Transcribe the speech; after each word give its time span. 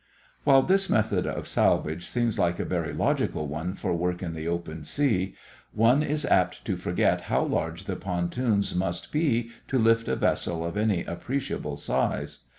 While 0.45 0.63
this 0.63 0.89
method 0.89 1.27
of 1.27 1.47
salvage 1.47 2.07
seems 2.07 2.39
like 2.39 2.59
a 2.59 2.65
very 2.65 2.91
logical 2.91 3.45
one 3.47 3.75
for 3.75 3.93
work 3.93 4.23
in 4.23 4.33
the 4.33 4.47
open 4.47 4.83
sea, 4.83 5.35
one 5.73 6.01
is 6.01 6.25
apt 6.25 6.65
to 6.65 6.75
forget 6.75 7.21
how 7.29 7.43
large 7.43 7.83
the 7.83 7.95
pontoons 7.95 8.73
must 8.73 9.11
be 9.11 9.51
to 9.67 9.77
lift 9.77 10.07
a 10.07 10.15
vessel 10.15 10.65
of 10.65 10.75
any 10.75 11.03
appreciable 11.03 11.77
size. 11.77 12.39